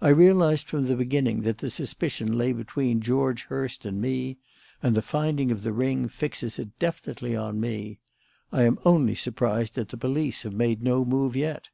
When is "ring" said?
5.74-6.08